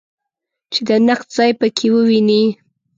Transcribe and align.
چې 0.73 0.81
د 0.89 0.91
نقد 1.07 1.27
ځای 1.37 1.51
په 1.59 1.67
کې 1.77 1.87
وویني. 1.95 2.43